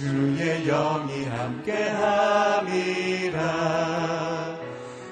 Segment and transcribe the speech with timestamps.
[0.00, 1.76] 주의 영이 함께함이라.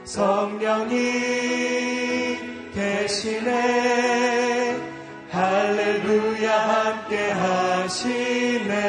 [0.04, 0.96] 성령이
[2.72, 3.50] 계시네.
[5.30, 8.80] 할렐루야 함께 하시네.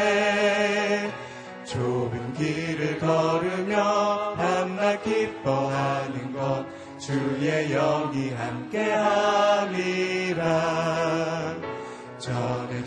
[1.65, 6.65] 좁은 길을 걸으며 밤낮 기뻐하는 것
[6.97, 9.59] 주의 영이 함께함이라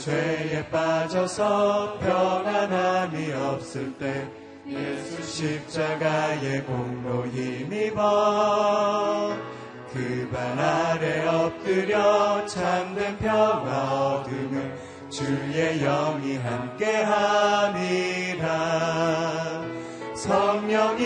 [0.02, 4.26] 죄에 빠져서 편안함이 없을 때
[4.66, 9.36] 예수 십자가의 공로 힘입어
[9.92, 14.74] 그 발 아래 엎드려 참된 평화 얻음을
[15.10, 18.48] 주의 영이 함께함이라.
[20.16, 21.04] 성령이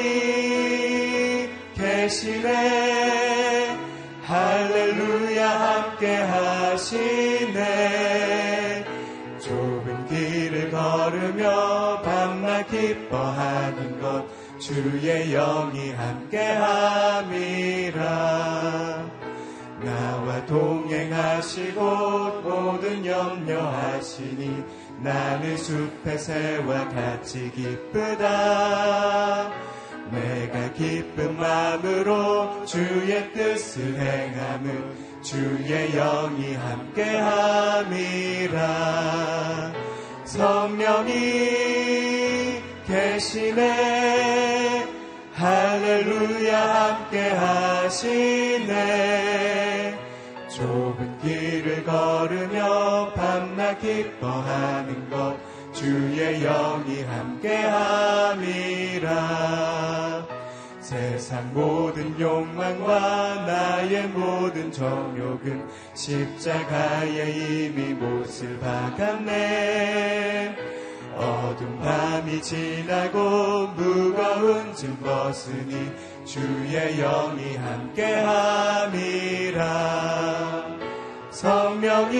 [1.74, 3.76] 계시네.
[4.22, 7.35] 할렐루야 함께 하시
[11.06, 14.26] 걸으며 밤낮 기뻐하는 것
[14.58, 18.02] 주의 영이 함께함이라.
[19.84, 24.64] 나와 동행하시고 모든 염려하시니
[25.02, 29.52] 나는 숲의 새와 같이 기쁘다.
[30.10, 37.76] 내가 기쁜 마음으로 주의 뜻을 행함은 주의 영이 함께함이라
[40.26, 41.12] 성령이
[42.86, 44.26] 계시네
[45.36, 48.76] 할렐루야 함께 하시네.
[50.48, 55.36] 좁은 길을 걸으며 밤낮 기뻐하는 것
[55.74, 59.06] 주의 영이 함께 함이라
[60.86, 70.54] 세상 모든 욕망과 나의 모든 정욕은 십자가에 이미 못을 박았네.
[71.16, 75.90] 어둠 밤이 지나고 무거운 짐 벗으니
[76.24, 78.86] 주의 영이 함께함이라.
[81.32, 82.14] 성령이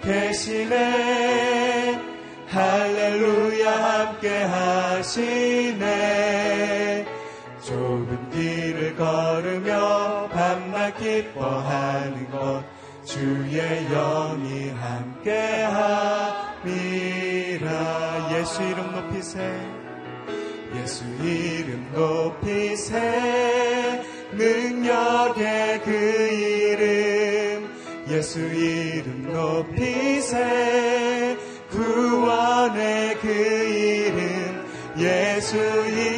[0.00, 2.00] 계시네.
[2.48, 6.45] 할렐루야 함께 하시네
[8.96, 12.64] 걸으며 밤낮 기뻐하는 것
[13.04, 16.46] 주의 영이 함께함이라.
[18.32, 19.60] 예수 이름 높이세.
[20.74, 24.02] 예수 이름 높이세.
[24.32, 25.92] 능력의 그
[26.32, 27.70] 이름.
[28.08, 31.36] 예수 이름 높이세.
[31.70, 34.66] 구원의 그 이름.
[34.98, 36.15] 예수 이름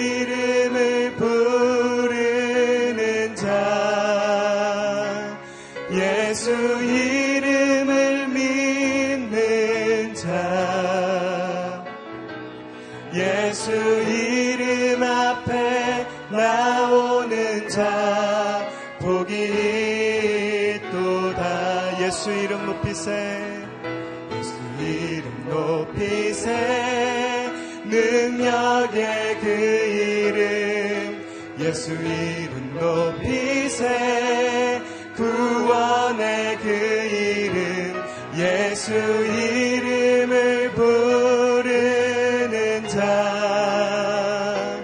[31.78, 34.82] 예수 이름 높이세
[35.14, 38.02] 구원의 그 이름
[38.36, 44.82] 예수 이름을 부르는 자.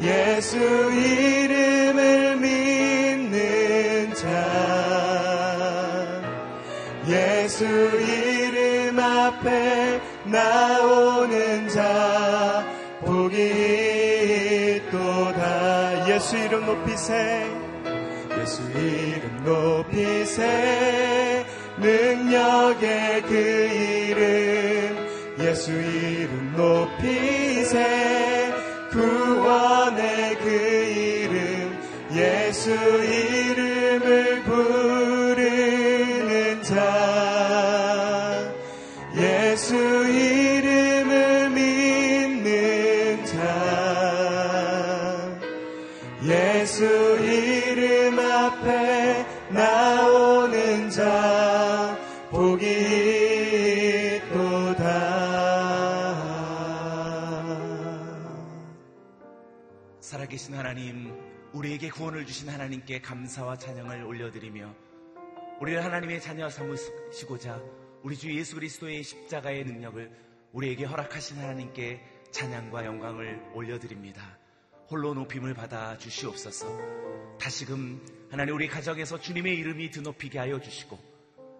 [0.00, 4.28] 예수 이름을 믿는 자.
[7.08, 12.57] 예수 이름 앞에 나오는 자
[16.28, 17.50] 예수 이름 높이세.
[18.38, 21.46] 예수 이름 높이세.
[21.78, 25.08] 능력의 그 이름.
[25.40, 28.52] 예수 이름 높이세.
[28.90, 31.78] 구원의 그 이름.
[32.12, 34.87] 예수 이름을 부르
[61.52, 64.74] 우리에게 구원을 주신 하나님께 감사와 찬양을 올려드리며
[65.60, 67.60] 우리를 하나님의 자녀 삼으시고자
[68.02, 70.10] 우리 주 예수 그리스도의 십자가의 능력을
[70.52, 72.00] 우리에게 허락하신 하나님께
[72.30, 74.38] 찬양과 영광을 올려드립니다.
[74.90, 76.66] 홀로 높임을 받아 주시옵소서.
[77.38, 78.00] 다시금
[78.30, 80.98] 하나님 우리 가정에서 주님의 이름이 드높이게 하여 주시고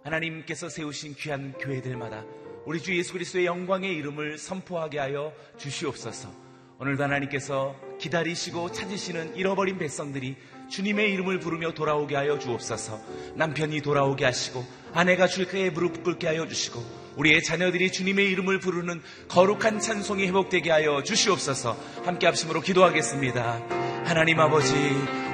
[0.04, 2.24] 하나님께서 세우신 귀한 교회들마다
[2.66, 6.47] 우리 주 예수 그리스도의 영광의 이름을 선포하게 하여 주시옵소서.
[6.80, 10.36] 오늘도 하나님께서 기다리시고 찾으시는 잃어버린 백성들이
[10.70, 13.00] 주님의 이름을 부르며 돌아오게 하여 주옵소서.
[13.34, 14.64] 남편이 돌아오게 하시고
[14.94, 16.80] 아내가 주께 무릎 꿇게 하여 주시고
[17.16, 21.76] 우리의 자녀들이 주님의 이름을 부르는 거룩한 찬송이 회복되게 하여 주시옵소서.
[22.04, 23.60] 함께 합심으로 기도하겠습니다.
[24.04, 24.72] 하나님 아버지,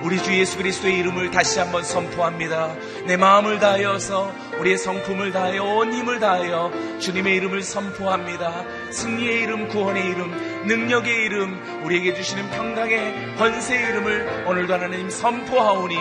[0.02, 2.74] 우리 주 예수 그리스도의 이름을 다시 한번 선포합니다.
[3.06, 8.64] 내 마음을 다하여서 우리의 성품을 다하여 온 힘을 다하여 주님의 이름을 선포합니다.
[8.94, 10.30] 승리의 이름, 구원의 이름,
[10.66, 15.96] 능력의 이름, 우리에게 주시는 평강의 권세의 이름을 오늘도 하나님 선포하오니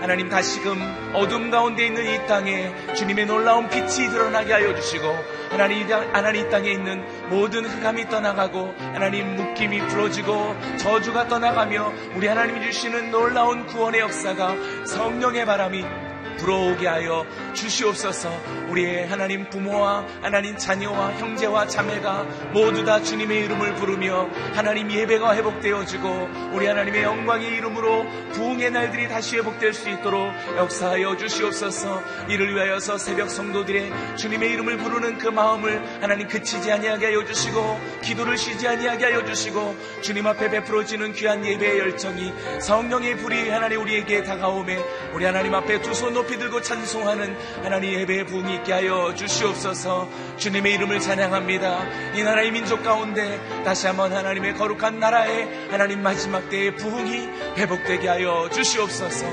[0.00, 5.06] 하나님 다시금 어둠 가운데 있는 이 땅에 주님의 놀라운 빛이 드러나게 하여 주시고
[5.50, 12.62] 하나님, 하나님 이 땅에 있는 모든 흑암이 떠나가고 하나님 묶임이 풀어지고 저주가 떠나가며 우리 하나님이
[12.62, 16.07] 주시는 놀라운 구원의 역사가 성령의 바람이
[16.38, 18.30] 불어오게 하여 주시옵소서.
[18.68, 26.28] 우리의 하나님 부모와 하나님 자녀와 형제와 자매가 모두 다 주님의 이름을 부르며 하나님 예배가 회복되어지고
[26.52, 32.02] 우리 하나님의 영광의 이름으로 부흥의 날들이 다시 회복될 수 있도록 역사하여 주시옵소서.
[32.28, 38.36] 이를 위하여서 새벽 성도들의 주님의 이름을 부르는 그 마음을 하나님 그치지 아니하게 하여 주시고 기도를
[38.36, 44.78] 쉬지 아니하게 하여 주시고 주님 앞에 베풀어지는 귀한 예배의 열정이 성령의 불이 하나님 우리에게 다가오매
[45.14, 50.36] 우리 하나님 앞에 두 손 높이 높이 들고 찬송하는 하나님 예배의 부흥이 있게 하여 주시옵소서.
[50.36, 52.12] 주님의 이름을 찬양합니다.
[52.16, 57.16] 이 나라의 민족 가운데 다시 한번 하나님의 거룩한 나라에 하나님 마지막 때의 부흥이
[57.56, 59.24] 회복되게 하여 주시옵소서.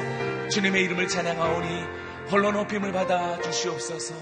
[0.48, 1.84] 주님의 이름을 찬양하오니
[2.32, 4.16] 홀로 높임을 받아 주시옵소서.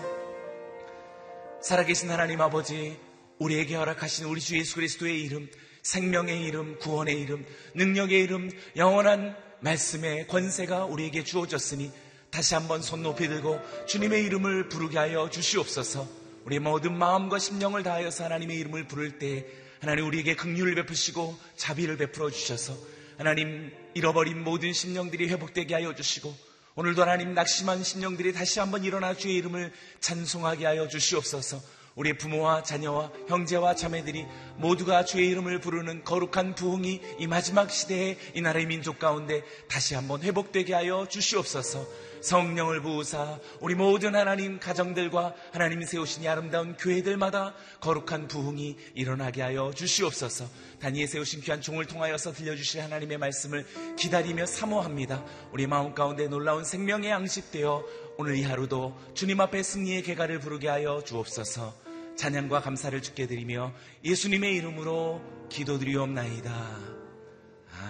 [1.61, 2.97] 살아계신 하나님 아버지
[3.37, 5.47] 우리에게 허락하신 우리 주 예수 그리스도의 이름
[5.83, 7.45] 생명의 이름, 구원의 이름,
[7.75, 11.91] 능력의 이름, 영원한 말씀의 권세가 우리에게 주어졌으니
[12.33, 16.07] 다시 한번 손 높이 들고 주님의 이름을 부르게 하여 주시옵소서.
[16.45, 19.45] 우리 모든 마음과 심령을 다하여서 하나님의 이름을 부를 때
[19.79, 22.75] 하나님 우리에게 긍휼을 베푸시고 자비를 베풀어 주셔서
[23.19, 26.35] 하나님 잃어버린 모든 심령들이 회복되게 하여 주시고
[26.73, 31.61] 오늘도 하나님 낙심한 심령들이 다시 한번 일어나 주의 이름을 찬송하게 하여 주시옵소서.
[31.95, 34.25] 우리 부모와 자녀와 형제와 자매들이
[34.57, 40.23] 모두가 주의 이름을 부르는 거룩한 부흥이 이 마지막 시대에 이 나라의 민족 가운데 다시 한번
[40.23, 41.87] 회복되게 하여 주시옵소서.
[42.23, 49.71] 성령을 부으사 우리 모든 하나님 가정들과 하나님이 세우신 이 아름다운 교회들마다 거룩한 부흥이 일어나게 하여
[49.75, 50.47] 주시옵소서.
[50.79, 53.65] 단위에 세우신 귀한 종을 통하여서 들려주실 하나님의 말씀을
[53.97, 55.23] 기다리며 사모합니다.
[55.51, 57.83] 우리 마음 가운데 놀라운 생명의 양식되어
[58.17, 61.73] 오늘 이 하루도 주님 앞에 승리의 개가를 부르게 하여 주옵소서.
[62.15, 63.73] 찬양과 감사를 주께 드리며
[64.05, 66.79] 예수님의 이름으로 기도드리옵나이다.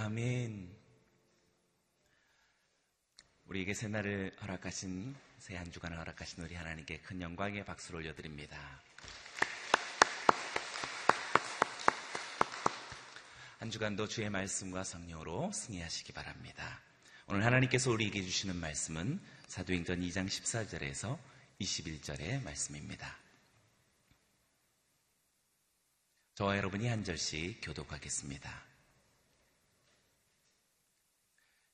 [0.01, 0.62] 아멘.
[3.53, 8.57] 우리에게 새날을 허락하신 새 한 주간을 허락하신 우리 하나님께 큰 영광의 박수를 올려드립니다.
[13.59, 16.81] 한 주간도 주의 말씀과 성령으로 승리하시기 바랍니다.
[17.27, 21.19] 오늘 하나님께서 우리에게 주시는 말씀은 사도행전 2장 14절에서
[21.61, 23.19] 21절의 말씀입니다.
[26.33, 28.72] 저와 여러분이 한 절씩 교독하겠습니다.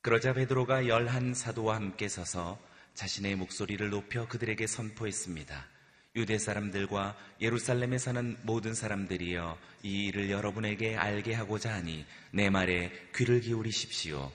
[0.09, 2.57] 그러자 베드로가 열한 사도와 함께 서서
[2.95, 5.67] 자신의 목소리를 높여 그들에게 선포했습니다.
[6.15, 13.39] 유대 사람들과 예루살렘에 사는 모든 사람들이여 이 일을 여러분에게 알게 하고자 하니 내 말에 귀를
[13.39, 14.31] 기울이십시오.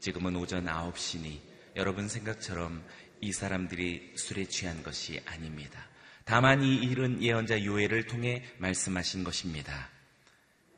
[0.00, 1.40] 지금은 오전 9시니
[1.76, 2.84] 여러분 생각처럼
[3.22, 5.88] 이 사람들이 술에 취한 것이 아닙니다.
[6.26, 9.88] 다만 이 일은 예언자 요엘을 통해 말씀하신 것입니다.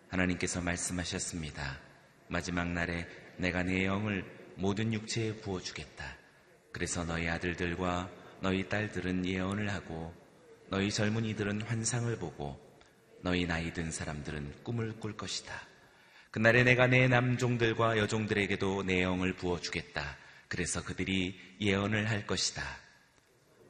[0.09, 1.81] 하나님께서 말씀하셨습니다.
[2.29, 3.09] 마지막 날에
[3.39, 4.25] 내가 내 영을
[4.57, 6.17] 모든 육체에 부어주겠다.
[6.73, 10.15] 그래서 너희 아들들과 너희 딸들은 예언을 하고
[10.69, 12.59] 너희 젊은이들은 환상을 보고
[13.23, 15.53] 너희 나이 든 사람들은 꿈을 꿀 것이다.
[16.31, 20.17] 그날에 내가 내 남종들과 여종들에게도 내 영을 부어주겠다.
[20.49, 22.63] 그래서 그들이 예언을 할 것이다.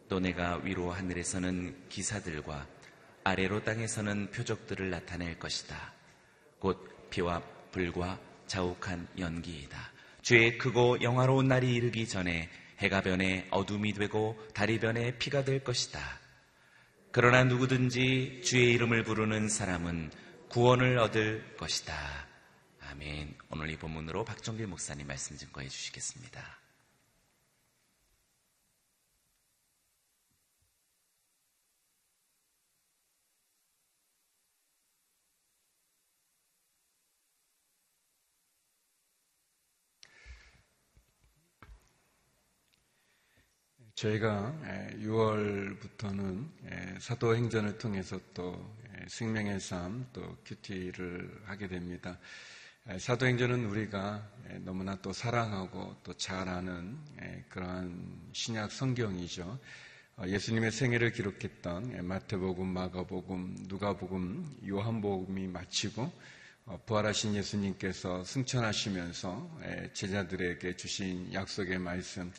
[0.08, 2.66] 또 내가 위로 하늘에서는 기사들과
[3.24, 5.92] 아래로 땅에서는 표적들을 나타낼 것이다.
[6.58, 9.92] 곧 피와 불과 자욱한 연기이다.
[10.22, 16.00] 주의 크고 영화로운 날이 이르기 전에 해가 변해 어둠이 되고 달이 변해 피가 될 것이다.
[17.12, 20.10] 그러나 누구든지 주의 이름을 부르는 사람은
[20.48, 21.94] 구원을 얻을 것이다.
[22.90, 23.34] 아멘.
[23.50, 26.57] 오늘 이 본문으로 박정길 목사님 말씀 증거해 주시겠습니다.
[43.98, 44.54] 저희가
[45.00, 48.72] 6월부터는 사도행전을 통해서 또
[49.08, 52.16] 생명의 삶, 또 큐티를 하게 됩니다.
[52.96, 54.24] 사도행전은 우리가
[54.60, 56.96] 너무나 또 사랑하고 또 잘 아는
[57.48, 59.58] 그러한 신약 성경이죠.
[60.16, 66.12] 어, 예수님의 생애를 기록했던 마태복음, 마가복음, 누가복음, 요한복음이 마치고
[66.66, 69.58] 어, 부활하신 예수님께서 승천하시면서
[69.92, 72.32] 제자들에게 주신 약속의 말씀,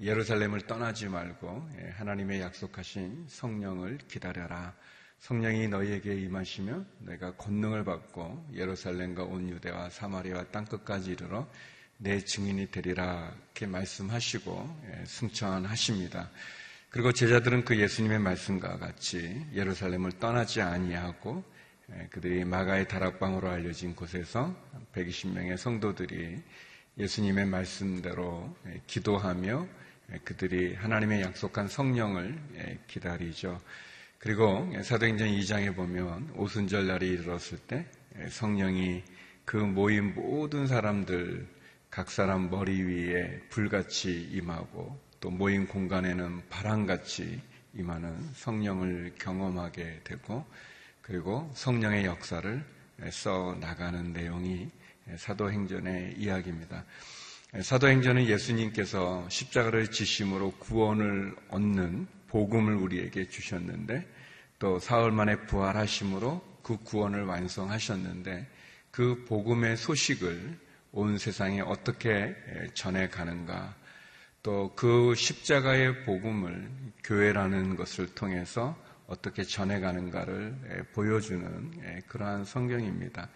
[0.00, 4.74] 예루살렘을 떠나지 말고 하나님의 약속하신 성령을 기다려라.
[5.18, 11.46] 성령이 너희에게 임하시며 내가 권능을 받고 예루살렘과 온 유대와 사마리아와 땅 끝까지 이르러
[11.98, 16.30] 내 증인이 되리라 이렇게 말씀하시고 승천하십니다.
[16.88, 21.44] 그리고 제자들은 그 예수님의 말씀과 같이 예루살렘을 떠나지 아니하고
[22.08, 24.56] 그들이 마가의 다락방으로 알려진 곳에서
[24.94, 26.42] 120명의 성도들이
[26.96, 29.79] 예수님의 말씀대로 기도하며
[30.24, 32.38] 그들이 하나님의 약속한 성령을
[32.86, 33.60] 기다리죠.
[34.18, 37.86] 그리고 사도행전 2장에 보면 오순절 날이 이르렀을 때
[38.28, 39.02] 성령이
[39.44, 41.46] 그 모인 모든 사람들
[41.90, 47.40] 각 사람 머리 위에 불같이 임하고 또 모인 공간에는 바람같이
[47.74, 50.44] 임하는 성령을 경험하게 되고
[51.02, 52.64] 그리고 성령의 역사를
[53.10, 54.70] 써 나가는 내용이
[55.16, 56.84] 사도행전의 이야기입니다.
[57.58, 64.06] 사도행전은 예수님께서 십자가를 지심으로 구원을 얻는 복음을 우리에게 주셨는데
[64.60, 68.46] 또 사흘 만에 부활하심으로 그 구원을 완성하셨는데
[68.92, 70.58] 그 복음의 소식을
[70.92, 72.36] 온 세상에 어떻게
[72.74, 73.74] 전해 가는가
[74.42, 76.70] 또 그 십자가의 복음을
[77.04, 78.76] 교회라는 것을 통해서
[79.06, 83.28] 어떻게 전해가는가를 보여주는 그러한 성경입니다.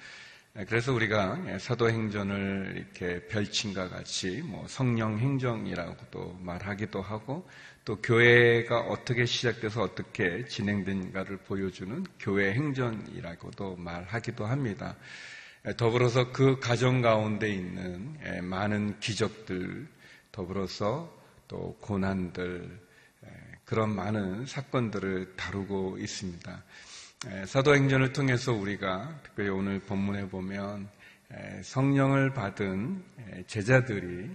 [0.69, 7.49] 그래서 우리가 사도행전을 이렇게 별칭과 같이 뭐 성령행정이라고도 말하기도 하고
[7.85, 14.95] 또 교회가 어떻게 시작돼서 어떻게 진행된가를 보여주는 교회 행전이라고도 말하기도 합니다.
[15.77, 19.89] 더불어서 그 가정 가운데 있는 많은 기적들,
[20.31, 21.13] 더불어서
[21.49, 22.79] 또 고난들,
[23.65, 26.63] 그런 많은 사건들을 다루고 있습니다.
[27.47, 30.91] 사도행전을 통해서 우리가 특별히 오늘 본문에 보면
[31.63, 33.03] 성령을 받은
[33.47, 34.31] 제자들이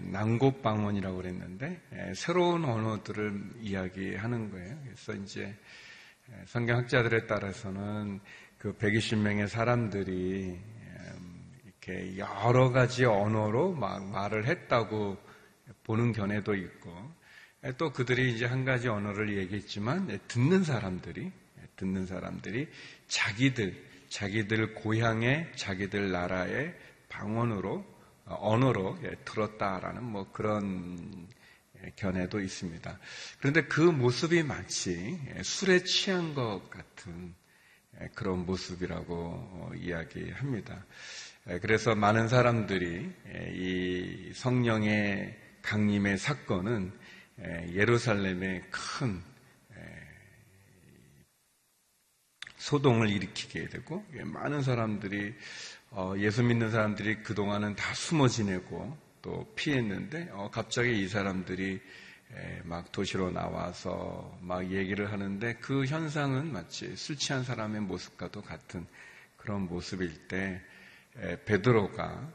[0.00, 1.82] 난곡방언이라고 그랬는데
[2.14, 4.78] 새로운 언어들을 이야기하는 거예요.
[4.84, 5.54] 그래서 이제
[6.46, 8.20] 성경학자들에 따라서는
[8.56, 10.58] 그 120명의 사람들이
[11.64, 15.18] 이렇게 여러 가지 언어로 막 말을 했다고
[15.84, 16.90] 보는 견해도 있고
[17.76, 21.30] 또 그들이 이제 한 가지 언어를 얘기했지만 듣는 사람들이
[21.82, 22.68] 듣는 사람들이
[23.08, 23.74] 자기들,
[24.08, 26.74] 자기들 고향의, 자기들 나라의
[27.08, 27.84] 방언으로,
[28.24, 31.28] 어, 언어로 예, 들었다라는 뭐 그런
[31.82, 32.98] 예, 견해도 있습니다.
[33.40, 37.34] 그런데 그 모습이 마치 예, 술에 취한 것 같은
[38.14, 40.86] 그런 모습이라고 어, 이야기합니다.
[41.60, 43.10] 그래서 많은 사람들이
[43.54, 46.92] 이 성령의 강림의 사건은
[47.72, 49.20] 예루살렘의 큰
[52.62, 55.34] 소동을 일으키게 되고 예, 많은 사람들이
[55.90, 61.80] 어, 예수 믿는 사람들이 그동안은 다 숨어 지내고 또 피했는데 어, 갑자기 이 사람들이
[62.62, 68.86] 막 도시로 나와서 막 얘기를 하는데 그 현상은 마치 술 취한 사람의 모습과도 같은
[69.36, 70.62] 그런 모습일 때
[71.44, 72.32] 베드로가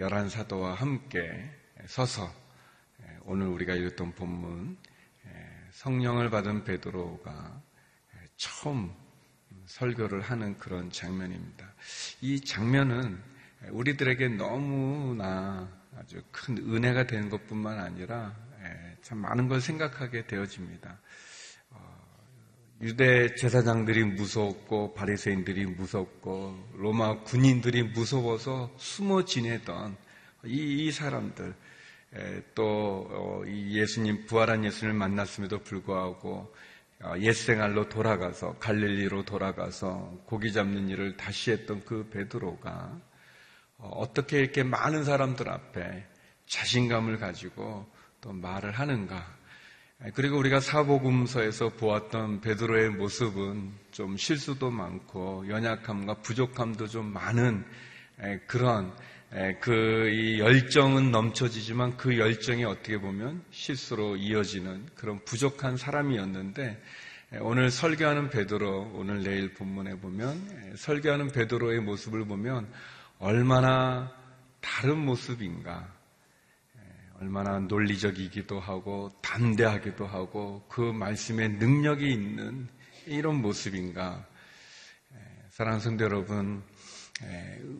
[0.00, 1.48] 열한 사도와 함께
[1.86, 2.28] 서서
[3.22, 4.76] 오늘 우리가 읽었던 본문
[5.70, 7.62] 성령을 받은 베드로가
[8.36, 8.92] 처음
[9.68, 11.72] 설교를 하는 그런 장면입니다.
[12.20, 13.20] 이 장면은
[13.70, 20.98] 우리들에게 너무나 아주 큰 은혜가 되는 것뿐만 아니라 예, 참 많은 걸 생각하게 되어집니다.
[21.70, 22.06] 어,
[22.80, 29.96] 유대 제사장들이 무섭고 바리새인들이 무섭고 로마 군인들이 무서워서 숨어 지내던
[30.44, 31.54] 이, 이 사람들
[32.16, 36.52] 예, 또 어, 예수님 부활한 예수님을 만났음에도 불구하고 어,
[37.18, 43.00] 옛 생활로 돌아가서 갈릴리로 돌아가서 고기 잡는 일을 다시 했던 그 베드로가
[43.78, 46.04] 어, 어떻게 이렇게 많은 사람들 앞에
[46.46, 47.86] 자신감을 가지고
[48.20, 49.38] 또 말을 하는가?
[50.14, 57.64] 그리고 우리가 사복음서에서 보았던 베드로의 모습은 좀 실수도 많고 연약함과 부족함도 좀 많은
[58.46, 58.94] 그런
[59.60, 66.82] 그 열정은 넘쳐지지만 그 열정이 어떻게 보면 실수로 이어지는 그런 부족한 사람이었는데
[67.40, 72.72] 오늘 설교하는 베드로 오늘 내일 본문에 보면 설교하는 베드로의 모습을 보면
[73.18, 74.10] 얼마나
[74.60, 75.94] 다른 모습인가
[77.20, 82.68] 얼마나 논리적이기도 하고 담대하기도 하고 그 말씀에 능력이 있는
[83.06, 84.24] 이런 모습인가.
[85.50, 86.62] 사랑하는 성도 여러분,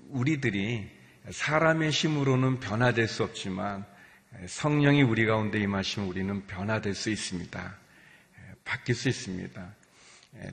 [0.09, 0.98] 우리들이
[1.31, 3.85] 사람의 힘으로는 변화될 수 없지만
[4.47, 7.75] 성령이 우리 가운데 임하시면 우리는 변화될 수 있습니다.
[8.65, 9.75] 바뀔 수 있습니다.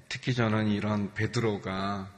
[0.10, 2.10] 특히 저는 이런 베드로가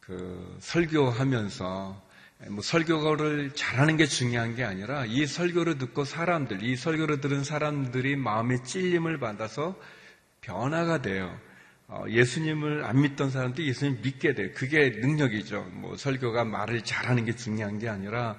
[0.00, 2.06] 그 설교하면서
[2.48, 8.16] 뭐 설교를 잘하는 게 중요한 게 아니라 이 설교를 듣고 사람들, 이 설교를 들은 사람들이
[8.16, 9.78] 마음의 찔림을 받아서
[10.42, 11.38] 변화가 돼요.
[11.88, 14.50] 어, 예수님을 안 믿던 사람도 예수님 믿게 돼요.
[14.54, 15.62] 그게 능력이죠.
[15.72, 18.36] 뭐 설교가 말을 잘하는 게 중요한 게 아니라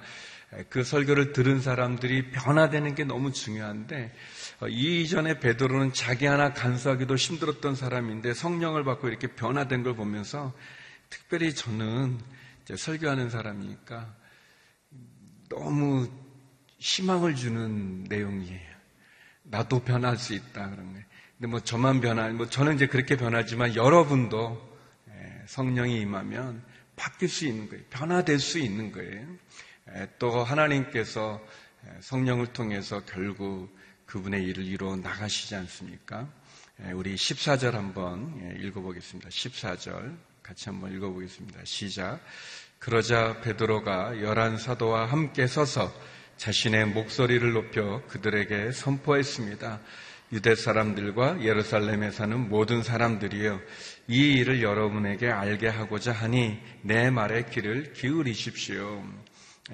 [0.70, 4.14] 그 설교를 들은 사람들이 변화되는 게 너무 중요한데
[4.60, 10.52] 어, 이전에 베드로는 자기 하나 간수하기도 힘들었던 사람인데 성령을 받고 이렇게 변화된 걸 보면서
[11.10, 12.18] 특별히 저는
[12.76, 14.14] 설교하는 사람이니까
[15.48, 16.08] 너무
[16.78, 18.68] 희망을 주는 내용이에요.
[19.44, 21.07] 나도 변할 수 있다 그런 거예요.
[21.38, 24.60] 근데 뭐 저만 변할, 뭐 저는 이제 그렇게 변하지만 여러분도
[25.10, 26.64] 예, 성령이 임하면
[26.96, 27.84] 바뀔 수 있는 거예요.
[27.90, 29.24] 변화될 수 있는 거예요.
[29.94, 31.40] 예, 또 하나님께서
[31.86, 33.72] 예, 성령을 통해서 결국
[34.06, 36.28] 그분의 일을 이루어 나가시지 않습니까?
[36.94, 39.28] 우리 14절 한번 읽어보겠습니다.
[39.28, 41.60] 14절 같이 한번 읽어보겠습니다.
[41.64, 42.20] 시작.
[42.78, 45.92] 그러자 베드로가 열한 사도와 함께 서서
[46.36, 49.80] 자신의 목소리를 높여 그들에게 선포했습니다.
[50.32, 53.60] 유대 사람들과 예루살렘에 사는 모든 사람들이여
[54.08, 59.02] 이 일을 여러분에게 알게 하고자 하니 내 말에 귀를 기울이십시오.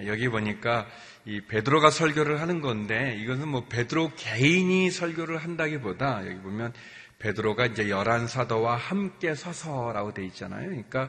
[0.07, 0.87] 여기 보니까
[1.25, 6.73] 이 베드로가 설교를 하는 건데 이것은 뭐 베드로 개인이 설교를 한다기보다 여기 보면
[7.19, 10.69] 베드로가 이제 열한 사도와 함께 서서라고 돼 있잖아요.
[10.69, 11.09] 그러니까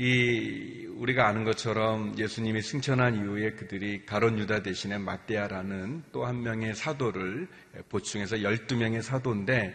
[0.00, 6.72] 이 우리가 아는 것처럼 예수님이 승천한 이후에 그들이 가론 유다 대신에 마띠아라는 또 한 명의
[6.72, 7.48] 사도를
[7.88, 9.74] 보충해서 12명의 사도인데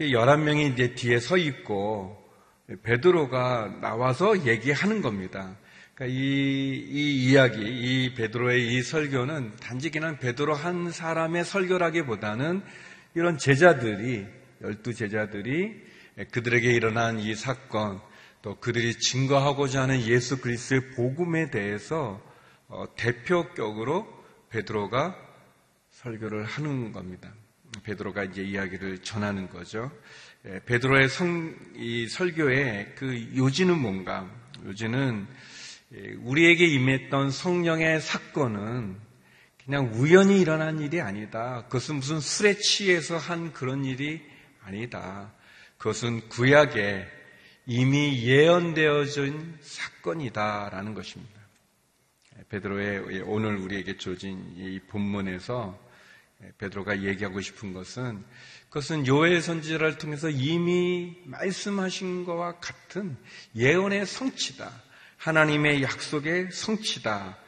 [0.00, 2.28] 11명이 이제 뒤에 서 있고
[2.82, 5.56] 베드로가 나와서 얘기하는 겁니다.
[5.94, 12.62] 그러니까 이, 이 이야기, 이 베드로의 이 설교는 단지 그냥 베드로 한 사람의 설교라기보다는
[13.14, 14.26] 이런 제자들이
[14.60, 15.80] 열두 제자들이
[16.32, 18.00] 그들에게 일어난 이 사건
[18.42, 22.20] 또 그들이 증거하고자 하는 예수 그리스도의 복음에 대해서
[22.66, 24.06] 어, 대표격으로
[24.50, 25.16] 베드로가
[25.90, 27.32] 설교를 하는 겁니다.
[27.84, 29.90] 베드로가 이제 이야기를 전하는 거죠.
[30.44, 34.28] 예, 베드로의 성, 이 설교의 그 요지는 뭔가?
[34.64, 35.26] 요지는
[35.94, 38.96] 예, 우리에게 임했던 성령의 사건은
[39.64, 41.62] 그냥 우연히 일어난 일이 아니다.
[41.66, 44.20] 그것은 무슨 술에 취해서 한 그런 일이
[44.64, 45.32] 아니다.
[45.78, 47.21] 그것은 구약에
[47.66, 51.40] 이미 예언되어진 사건이다라는 것입니다.
[52.48, 55.78] 베드로의 오늘 우리에게 주어진 이 본문에서
[56.58, 58.24] 베드로가 얘기하고 싶은 것은
[58.68, 63.16] 그것은 요엘 선지자를 통해서 이미 말씀하신 것과 같은
[63.54, 64.72] 예언의 성취다.
[65.18, 67.38] 하나님의 약속의 성취다.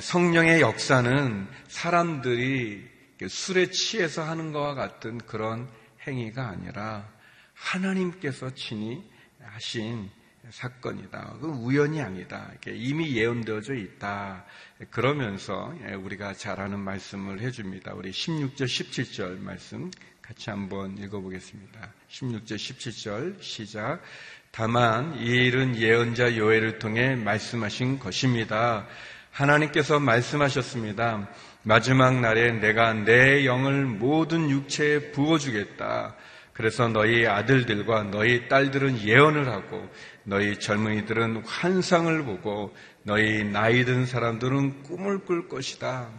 [0.00, 2.88] 성령의 역사는 사람들이
[3.28, 5.68] 술에 취해서 하는 것과 같은 그런
[6.06, 7.10] 행위가 아니라
[7.54, 9.02] 하나님께서 친히
[9.44, 10.10] 하신
[10.50, 11.36] 사건이다.
[11.40, 12.50] 그 우연이 아니다.
[12.66, 14.44] 이미 예언되어져 있다.
[14.90, 17.94] 그러면서 우리가 잘 아는 말씀을 해줍니다.
[17.94, 21.92] 우리 16절, 17절 말씀 같이 한번 읽어보겠습니다.
[22.10, 24.02] 16절, 17절 시작.
[24.50, 28.86] 다만 이 일은 예언자 요엘을 통해 말씀하신 것입니다.
[29.30, 31.28] 하나님께서 말씀하셨습니다.
[31.62, 36.16] 마지막 날에 내가 내 영을 모든 육체에 부어주겠다.
[36.52, 39.88] 그래서 너희 아들들과 너희 딸들은 예언을 하고
[40.24, 46.10] 너희 젊은이들은 환상을 보고 너희 나이 든 사람들은 꿈을 꿀 것이다.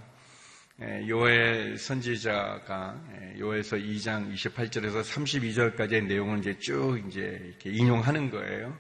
[0.82, 8.76] 예, 요엘 선지자가 예, 요에서 2장 28절에서 32절까지의 내용을 이제 쭉 이제 이렇게 인용하는 거예요.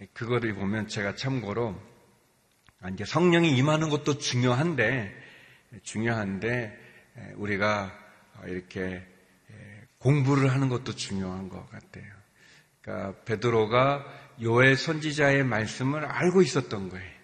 [0.00, 1.76] 예, 그거를 보면 제가 참고로
[2.80, 5.12] 아, 이제 성령이 임하는 것도 중요한데
[5.82, 6.78] 중요한데
[7.34, 7.92] 우리가
[8.46, 9.04] 이렇게
[10.04, 12.04] 공부를 하는 것도 중요한 것 같아요.
[12.82, 14.04] 그러니까 베드로가
[14.42, 17.14] 요엘 선지자의 말씀을 알고 있었던 거예요.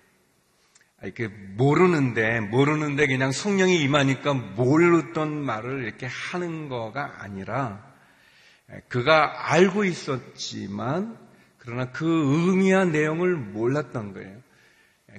[1.02, 7.84] 이렇게 모르는데 모르는데 그냥 성령이 임하니까 모르던 말을 이렇게 하는 거가 아니라
[8.88, 11.18] 그가 알고 있었지만
[11.58, 14.40] 그러나 그 의미와 내용을 몰랐던 거예요.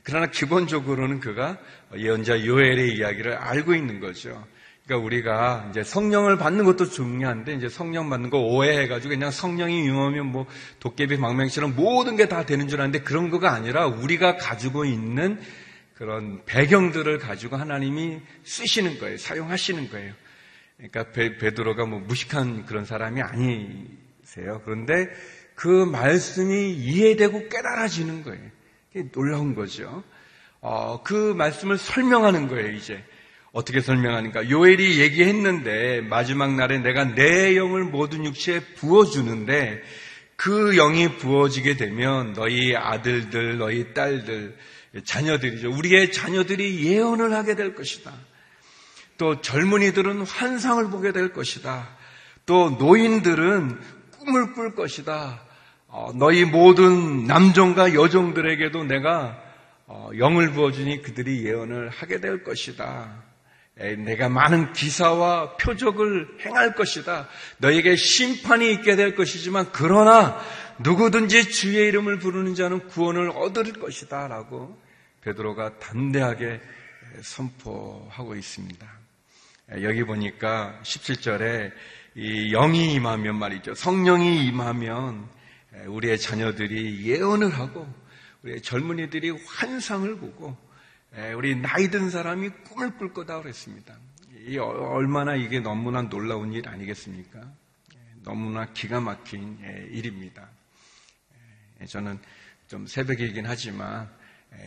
[0.03, 1.59] 그러나 기본적으로는 그가
[1.95, 4.47] 예언자 요엘의 이야기를 알고 있는 거죠.
[4.85, 10.25] 그러니까 우리가 이제 성령을 받는 것도 중요한데 이제 성령 받는 거 오해해가지고 그냥 성령이 임하면
[10.27, 10.47] 뭐
[10.79, 15.39] 도깨비 망명처럼 모든 게 다 되는 줄 아는데 그런 거가 아니라 우리가 가지고 있는
[15.93, 19.17] 그 그런 배경들을 가지고 하나님이 쓰시는 거예요.
[19.17, 20.13] 사용하시는 거예요.
[20.77, 24.61] 그러니까 베, 드로가뭐 무식한 그런 사람이 아니세요.
[24.65, 25.09] 그런데
[25.53, 28.49] 그 말씀이 이해되고 깨달아지는 거예요.
[29.11, 30.03] 놀라운 거죠.
[30.59, 33.03] 어, 그 말씀을 설명하는 거예요, 이제.
[33.51, 34.49] 어떻게 설명하는가?
[34.49, 39.81] 요엘이 얘기했는데 마지막 날에 내가 내 영을 모든 육체에 부어주는데
[40.37, 44.55] 그 영이 부어지게 되면 너희 아들들, 너희 딸들,
[45.03, 45.69] 자녀들이죠.
[45.69, 48.11] 우리의 자녀들이 예언을 하게 될 것이다.
[49.17, 51.95] 또 젊은이들은 환상을 보게 될 것이다.
[52.45, 53.79] 또 노인들은
[54.17, 55.41] 꿈을 꿀 것이다.
[55.87, 59.37] 어, 너희 모든 남종과 여종들에게도 내가
[59.85, 63.30] 어, 영을 부어주니 그들이 예언을 하게 될 것이다.
[63.97, 67.27] 내가 많은 기사와 표적을 행할 것이다.
[67.57, 70.39] 너에게 심판이 있게 될 것이지만 그러나
[70.79, 74.27] 누구든지 주의 이름을 부르는 자는 구원을 얻을 것이다.
[74.27, 74.79] 라고
[75.21, 76.61] 베드로가 담대하게
[77.21, 78.87] 선포하고 있습니다.
[79.81, 81.71] 여기 보니까 17절에
[82.15, 83.73] 이 영이 임하면 말이죠.
[83.73, 85.27] 성령이 임하면
[85.87, 87.87] 우리의 자녀들이 예언을 하고
[88.43, 90.57] 우리의 젊은이들이 환상을 보고
[91.35, 93.95] 우리 나이 든 사람이 꿈을 꿀 거다 그랬습니다.
[94.47, 97.41] 이 얼마나 이게 너무나 놀라운 일 아니겠습니까?
[98.23, 99.57] 너무나 기가 막힌
[99.91, 100.47] 일입니다.
[101.87, 102.17] 저는
[102.67, 104.09] 좀 새벽이긴 하지만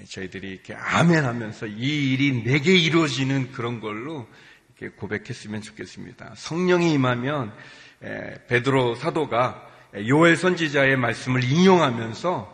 [0.09, 4.29] 저희들이 이렇게 아멘 하면서 이 일이 내게 이루어지는 그런 걸로
[4.77, 6.35] 이렇게 고백했으면 좋겠습니다.
[6.37, 7.55] 성령이 임하면
[8.49, 9.71] 베드로 사도가
[10.09, 12.54] 요엘 선지자의 말씀을 인용하면서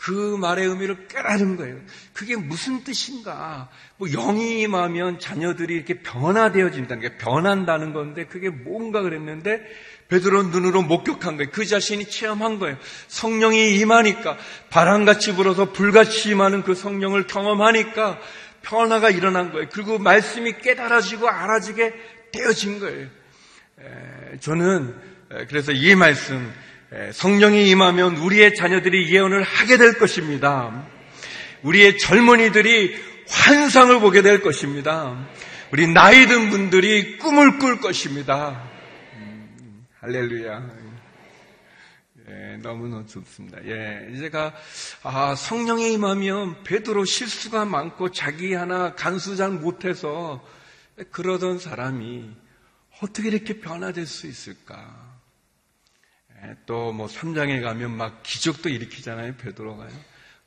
[0.00, 1.76] 그 말의 의미를 깨달은 거예요.
[2.14, 3.68] 그게 무슨 뜻인가?
[3.98, 9.60] 뭐 영이 임하면 자녀들이 이렇게 변화되어진다는 게 변한다는 건데 그게 뭔가 그랬는데
[10.08, 11.50] 베드로 눈으로 목격한 거예요.
[11.52, 12.78] 그 자신이 체험한 거예요.
[13.08, 14.38] 성령이 임하니까
[14.70, 18.18] 바람같이 불어서 불같이 임하는 그 성령을 경험하니까
[18.62, 19.68] 변화가 일어난 거예요.
[19.70, 21.92] 그리고 말씀이 깨달아지고 알아지게
[22.32, 23.06] 되어진 거예요.
[24.40, 24.94] 저는
[25.48, 26.50] 그래서 이 말씀
[27.12, 30.86] 성령이 임하면 우리의 자녀들이 예언을 하게 될 것입니다.
[31.62, 32.96] 우리의 젊은이들이
[33.28, 35.28] 환상을 보게 될 것입니다.
[35.72, 38.68] 우리 나이 든 분들이 꿈을 꿀 것입니다.
[39.14, 40.68] 음, 할렐루야.
[42.28, 43.58] 예, 너무너무 좋습니다.
[43.66, 44.52] 예, 제가
[45.04, 50.44] 아, 성령이 임하면 베드로 실수가 많고 자기 하나 간수 잘 못해서
[51.12, 52.30] 그러던 사람이
[53.00, 54.99] 어떻게 이렇게 변화될 수 있을까?
[56.44, 59.36] 예, 또뭐 3장에 가면 막 기적도 일으키잖아요.
[59.36, 59.90] 베드로가요.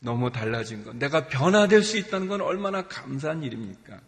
[0.01, 0.95] 너무 달라진 것.
[0.95, 3.99] 내가 변화될 수 있다는 건 얼마나 감사한 일입니까?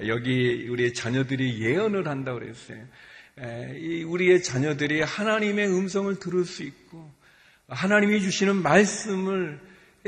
[0.00, 2.78] 예, 여기 우리의 자녀들이 예언을 한다고 그랬어요.
[3.40, 7.10] 예, 우리의 자녀들이 하나님의 음성을 들을 수 있고
[7.68, 9.60] 하나님이 주시는 말씀을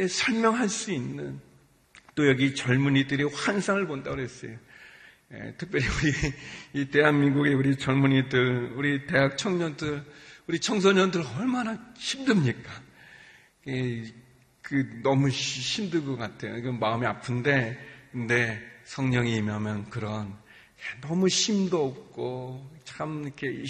[0.08, 1.40] 설명할 수 있는
[2.14, 4.56] 또 여기 젊은이들이 환상을 본다고 그랬어요.
[5.56, 10.04] 특별히 우리 이 대한민국의 우리 젊은이들, 우리 대학 청년들
[10.46, 12.70] 우리 청소년들 얼마나 힘듭니까?
[14.62, 16.60] 그 너무 힘들 것 같아요.
[16.62, 17.78] 그 마음이 아픈데,
[18.12, 20.36] 근데 성령이 임하면 그런
[21.00, 23.64] 너무 힘도 없고 참 이렇게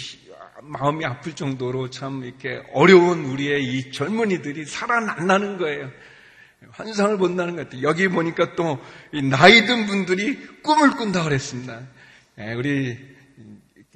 [0.61, 5.89] 마음이 아플 정도로 참 이렇게 어려운 우리의 이 젊은이들이 살아난다는 거예요.
[6.71, 7.83] 환상을 본다는 것 같아요.
[7.83, 8.83] 여기 보니까 또
[9.29, 11.87] 나이 든 분들이 꿈을 꾼다 그랬습니다.
[12.39, 13.14] 예, 우리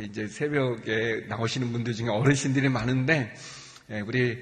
[0.02, 3.34] 이제 새벽에 나오시는 분들 중에 어르신들이 많은데
[3.92, 4.42] 예, 우리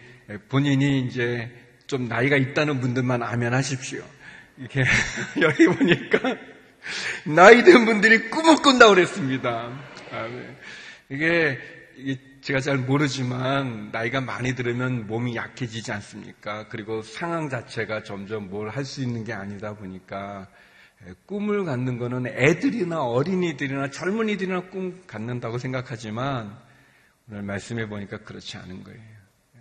[0.49, 1.49] 본인이 이제
[1.87, 4.03] 좀 나이가 있다는 분들만 아면 하십시오.
[4.57, 4.83] 이렇게
[5.41, 6.35] 여기 보니까
[7.25, 9.71] 나이 든 분들이 꿈을 꾼다고 그랬습니다.
[10.11, 10.57] 아, 네.
[11.09, 11.59] 이게,
[12.41, 16.67] 제가 잘 모르지만 나이가 많이 들으면 몸이 약해지지 않습니까?
[16.69, 20.53] 그리고 상황 자체가 점점 뭘 할 수 있는 게 아니다 보니까 예,
[21.25, 26.57] 꿈을 갖는 것은 애들이나 어린이들이나 젊은이들이나 꿈 갖는다고 생각하지만
[27.29, 28.99] 오늘 말씀해 보니까 그렇지 않은 거예요.
[28.99, 29.59] 예,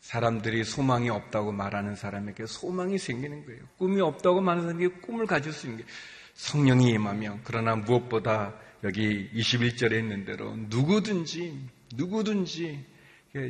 [0.00, 3.60] 사람들이 소망이 없다고 말하는 사람에게 소망이 생기는 거예요.
[3.78, 5.90] 꿈이 없다고 말하는 사람에게 꿈을 가질 수 있는 게
[6.34, 12.84] 성령이 임하면 그러나 무엇보다 여기 21절에 있는 대로 누구든지 누구든지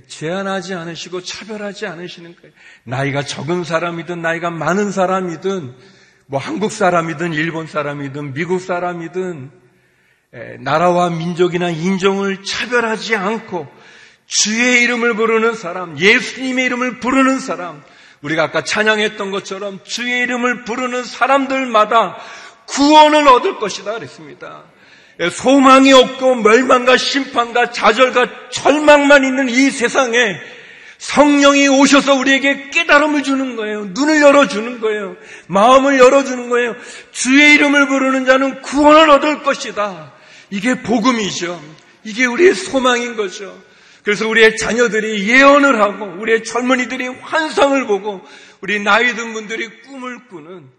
[0.07, 2.55] 제한하지 않으시고 차별하지 않으시는 거예요.
[2.85, 5.75] 나이가 적은 사람이든 나이가 많은 사람이든
[6.27, 9.51] 뭐 한국 사람이든 일본 사람이든 미국 사람이든
[10.61, 13.69] 나라와 민족이나 인종을 차별하지 않고
[14.27, 17.83] 주의 이름을 부르는 사람, 예수님의 이름을 부르는 사람,
[18.23, 22.17] 우리가 아까 찬양했던 것처럼 주의 이름을 부르는 사람들마다
[22.67, 24.63] 구원을 얻을 것이다 그랬습니다.
[25.31, 30.41] 소망이 없고 멸망과 심판과 좌절과 절망만 있는 이 세상에
[31.03, 33.87] 성령이 오셔서 우리에게 깨달음을 주는 거예요.
[33.87, 35.17] 눈을 열어주는 거예요.
[35.49, 36.77] 마음을 열어주는 거예요.
[37.11, 40.15] 주의 이름을 부르는 자는 구원을 얻을 것이다.
[40.51, 41.61] 이게 복음이죠.
[42.05, 43.61] 이게 우리의 소망인 거죠.
[44.05, 48.23] 그래서 우리의 자녀들이 예언을 하고 우리의 젊은이들이 환상을 보고
[48.61, 50.71] 우리 나이 든 분들이 꿈을 꾸는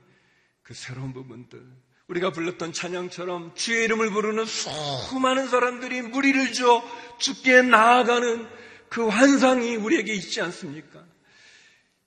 [0.63, 1.59] 그 새로운 부분들
[2.07, 6.81] 우리가 불렀던 찬양처럼 주의 이름을 부르는 수많은 사람들이 무리를 줘
[7.17, 8.62] 죽게 나아가는
[8.93, 11.03] 그 환상이 우리에게 있지 않습니까?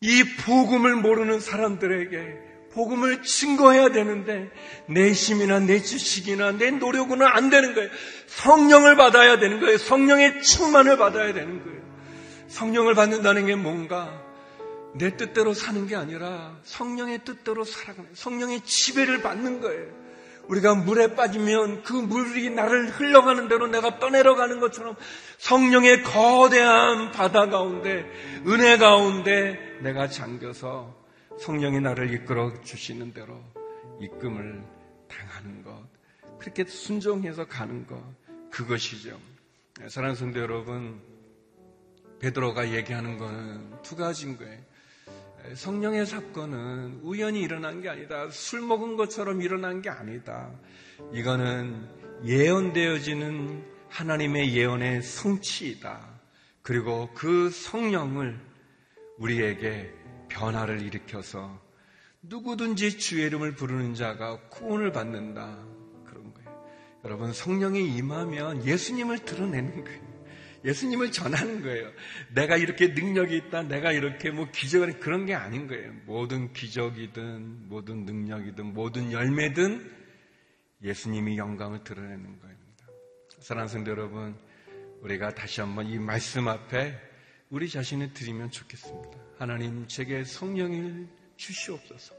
[0.00, 4.48] 이 복음을 모르는 사람들에게 복음을 증거해야 되는데
[4.88, 7.90] 내 힘이나 내 지식이나 내 노력으로는 안 되는 거예요.
[8.28, 9.78] 성령을 받아야 되는 거예요.
[9.78, 11.80] 성령의 충만을 받아야 되는 거예요.
[12.46, 14.22] 성령을 받는다는 게 뭔가
[14.94, 20.05] 내 뜻대로 사는 게 아니라 성령의 뜻대로 살아가는 성령의 지배를 받는 거예요.
[20.48, 24.96] 우리가 물에 빠지면 그 물이 나를 흘러가는 대로 내가 떠내려 가는 것처럼
[25.38, 28.04] 성령의 거대한 바다 가운데
[28.46, 30.94] 은혜 가운데 내가 잠겨서
[31.38, 33.42] 성령이 나를 이끌어 주시는 대로
[34.00, 34.62] 입금을
[35.08, 35.86] 당하는 것.
[36.38, 38.02] 그렇게 순종해서 가는 것.
[38.50, 39.18] 그것이죠.
[39.88, 41.00] 사랑하는 성도 여러분,
[42.20, 44.58] 베드로가 얘기하는 거는 두 가지인 거예요.
[45.54, 48.28] 성령의 사건은 우연히 일어난 게 아니다.
[48.30, 50.50] 술 먹은 것처럼 일어난 게 아니다.
[51.12, 51.88] 이거는
[52.24, 56.16] 예언되어지는 하나님의 예언의 성취이다.
[56.62, 58.40] 그리고 그 성령을
[59.18, 59.92] 우리에게
[60.28, 61.60] 변화를 일으켜서
[62.22, 65.58] 누구든지 주의 이름을 부르는 자가 구원을 받는다.
[66.04, 66.64] 그런 거예요.
[67.04, 70.15] 여러분, 성령이 임하면 예수님을 드러내는 거예요.
[70.66, 71.90] 예수님을 전하는 거예요.
[72.34, 75.92] 내가 이렇게 능력이 있다, 내가 이렇게 뭐 기적을 그런 게 아닌 거예요.
[76.04, 79.90] 모든 기적이든, 모든 능력이든, 모든 열매든
[80.82, 82.86] 예수님이 영광을 드러내는 겁니다.
[83.38, 84.36] 사랑하는 성도 여러분,
[85.02, 86.98] 우리가 다시 한번 이 말씀 앞에
[87.48, 89.18] 우리 자신을 드리면 좋겠습니다.
[89.38, 92.14] 하나님 제게 성령을 주시옵소서.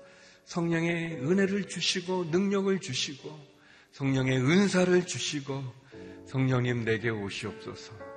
[0.46, 3.38] 성령의 은혜를 주시고 능력을 주시고
[3.92, 5.64] 성령의 은사를 주시고
[6.28, 8.17] 성령님 내게 오시옵소서.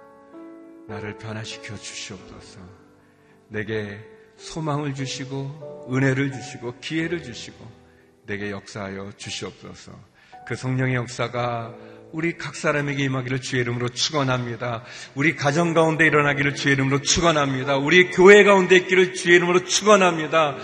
[0.90, 2.59] 나를 변화시켜 주시옵소서.
[3.48, 3.96] 내게
[4.37, 7.64] 소망을 주시고 은혜를 주시고 기회를 주시고
[8.26, 9.92] 내게 역사하여 주시옵소서.
[10.48, 11.74] 그 성령의 역사가
[12.11, 14.83] 우리 각 사람에게 임하기를 주의 이름으로 축원합니다.
[15.14, 17.76] 우리 가정 가운데 일어나기를 주의 이름으로 축원합니다.
[17.76, 20.57] 우리 교회 가운데 있기를 주의 이름으로 축원합니다.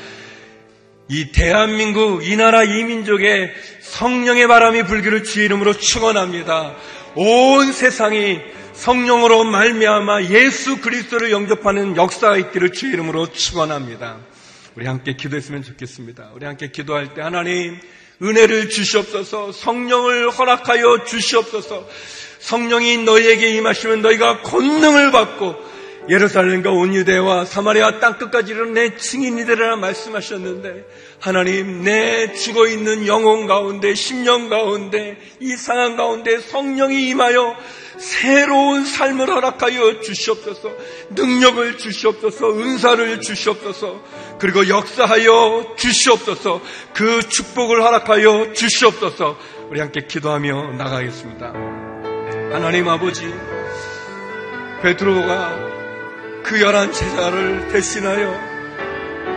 [1.09, 6.75] 이 대한민국 이 나라 이 민족에 성령의 바람이 불기를 주의 이름으로 축원합니다.
[7.15, 14.19] 온 세상이 성령으로 말미암아 예수 그리스도를 영접하는 역사가 있기를 주의 이름으로 축원합니다.
[14.77, 16.33] 우리 함께 기도했으면 좋겠습니다.
[16.35, 17.81] 우리 함께 기도할 때 하나님
[18.23, 21.87] 은혜를 주시옵소서 성령을 허락하여 주시옵소서
[22.39, 25.55] 성령이 너희에게 임하시면 너희가 권능을 받고
[26.09, 30.85] 예루살렘과 온 유대와 사마리아 땅끝까지 이르는 내 증인이 되리라 말씀하셨는데
[31.19, 37.57] 하나님 내 죽어 있는 영혼 가운데 심령 가운데 이 상황 가운데 성령이 임하여
[37.99, 40.71] 새로운 삶을 허락하여 주시옵소서
[41.11, 44.03] 능력을 주시옵소서 은사를 주시옵소서
[44.39, 46.61] 그리고 역사하여 주시옵소서
[46.95, 49.37] 그 축복을 허락하여 주시옵소서.
[49.69, 51.53] 우리 함께 기도하며 나가겠습니다.
[52.53, 53.33] 하나님 아버지
[54.83, 55.59] 베드로가
[56.45, 58.33] 그 열한 제자를 대신하여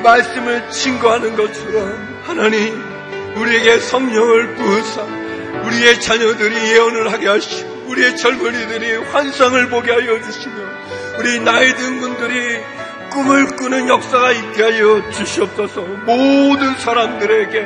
[0.03, 2.79] 말씀을 증거하는 것처럼 하나님
[3.35, 5.03] 우리에게 성령을 부으사
[5.65, 10.55] 우리의 자녀들이 예언을 하게 하시고 우리의 젊은이들이 환상을 보게 하여 주시며
[11.17, 12.59] 우리 나이 든 분들이
[13.09, 15.81] 꿈을 꾸는 역사가 있게 하여 주시옵소서.
[15.81, 17.59] 모든 사람들에게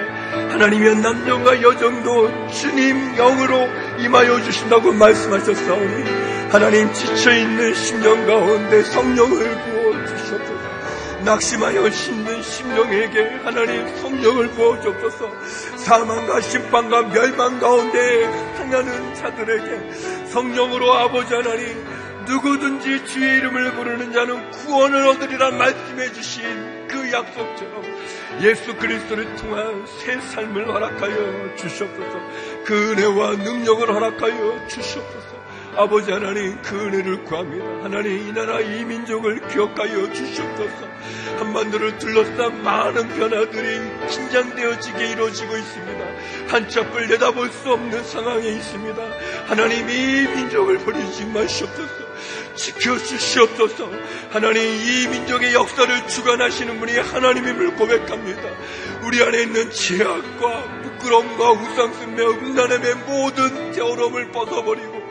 [0.51, 3.67] 하나님의 남녀와 여정도 주님 영으로
[3.99, 6.03] 임하여 주신다고 말씀하셨사오니
[6.49, 10.53] 하나님 지쳐있는 심령 가운데 성령을 부어 주시옵소서.
[11.25, 15.31] 낙심하여 심는 심령에게 하나님 성령을 부어 주옵소서.
[15.77, 18.25] 사망과 심판과 멸망 가운데
[18.57, 21.83] 향하는 자들에게 성령으로 아버지 하나님
[22.25, 27.83] 누구든지 주의 이름을 부르는 자는 구원을 얻으리라 말씀해 주신 그 약속처럼
[28.41, 32.19] 예수 그리스도를 통한 새 삶을 허락하여 주시옵소서.
[32.65, 35.42] 그 은혜와 능력을 허락하여 주시옵소서
[35.75, 37.65] 아버지 하나님 그 은혜를 구합니다.
[37.83, 40.87] 하나님 이 나라 이 민족을 기억하여 주시옵소서.
[41.39, 46.05] 한반도를 둘러싼 많은 변화들이 긴장되어지게 이루어지고 있습니다.
[46.49, 49.03] 한참을 내다볼 수 없는 상황에 있습니다.
[49.47, 52.03] 하나님 이 민족을 버리지 마시옵소서.
[52.55, 53.89] 지켜주시옵소서.
[54.29, 58.41] 하나님 이 민족의 역사를 주관하시는 분이 하나님임을 고백합니다.
[59.01, 65.02] 우리 안에 있는 제약과 부끄러움과 우상승며 음란함의 모든 어려움을 벗어버리고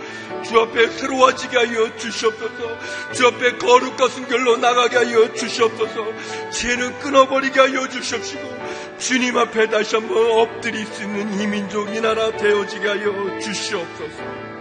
[0.42, 3.12] 주 앞에 새로워지게 하여 주시옵소서.
[3.12, 6.50] 주 앞에 거룩과 순결로 나가게 하여 주시옵소서.
[6.50, 8.42] 죄는 끊어버리게 하여 주시옵시고
[8.98, 14.52] 주님 앞에 다시 한번 엎드릴 수 있는 이 민족 이 나라 되어지게 하여 주시옵소서.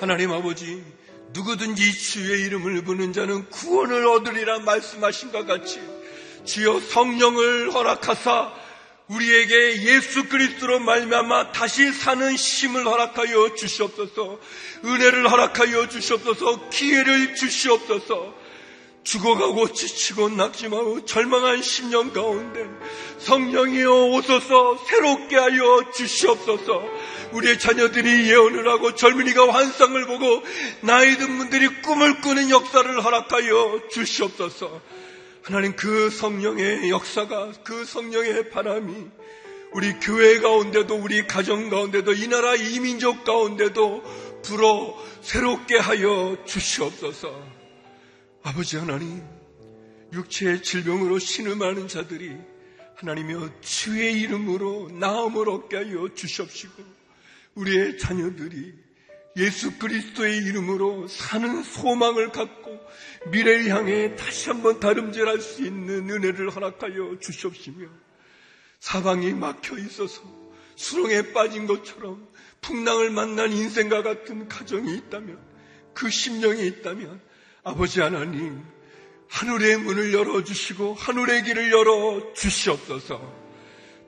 [0.00, 0.82] 하나님 아버지
[1.32, 5.80] 누구든지 주의 이름을 부는 자는 구원을 얻으리라 말씀하신 것 같이
[6.44, 8.52] 주여 성령을 허락하사
[9.12, 14.38] 우리에게 예수 그리스도로 말미암아 다시 사는 힘을 허락하여 주시옵소서.
[14.84, 16.70] 은혜를 허락하여 주시옵소서.
[16.70, 18.42] 기회를 주시옵소서.
[19.04, 22.64] 죽어가고 지치고 낙심하고 절망한 10년 가운데
[23.18, 26.82] 성령이여 오소서 새롭게 하여 주시옵소서.
[27.32, 30.42] 우리의 자녀들이 예언을 하고 젊은이가 환상을 보고
[30.82, 34.80] 나이 든 분들이 꿈을 꾸는 역사를 허락하여 주시옵소서.
[35.42, 39.10] 하나님 그 성령의 역사가 그 성령의 바람이
[39.72, 44.02] 우리 교회 가운데도 우리 가정 가운데도 이 나라 이민족 가운데도
[44.42, 47.42] 불어 새롭게 하여 주시옵소서.
[48.44, 49.22] 아버지 하나님,
[50.12, 52.36] 육체의 질병으로 신음하는 자들이
[52.96, 56.82] 하나님여 주의 이름으로 나음을 얻게 하여 주시옵시고
[57.54, 58.74] 우리의 자녀들이
[59.36, 62.78] 예수 그리스도의 이름으로 사는 소망을 갖고
[63.30, 67.88] 미래를 향해 다시 한번 다름질할 수 있는 은혜를 허락하여 주시옵시며
[68.80, 70.22] 사방이 막혀 있어서
[70.76, 72.26] 수렁에 빠진 것처럼
[72.60, 75.38] 풍랑을 만난 인생과 같은 가정이 있다면
[75.94, 77.20] 그 심령이 있다면
[77.64, 78.62] 아버지 하나님
[79.28, 83.42] 하늘의 문을 열어주시고 하늘의 길을 열어 주시옵소서.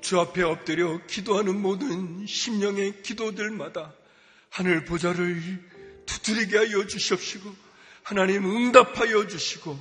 [0.03, 3.95] 주 앞에 엎드려 기도하는 모든 심령의 기도들마다
[4.55, 5.43] 하늘 보좌를
[6.07, 7.53] 두드리게 하여 주시옵시고
[8.05, 9.77] 하나님 응답하여 주시고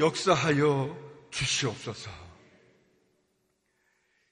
[0.00, 2.10] 역사하여 주시옵소서.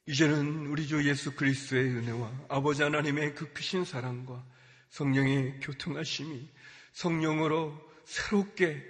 [0.07, 4.45] 이제는 우리 주 예수 그리스도의 은혜와 아버지 하나님의 그 크신 사랑과
[4.91, 6.51] 성령의 교통하심이
[6.93, 8.85] 성령으로 새롭게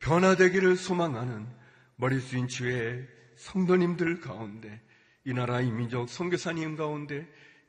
[0.00, 1.48] 변화되기를 소망하는
[1.96, 4.78] 머리 숙인 주의 성도님들 가운데
[5.24, 7.26] 이 나라 이민족 선교사님 가운데